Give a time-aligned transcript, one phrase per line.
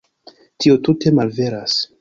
[0.65, 1.81] Tio tute malveras.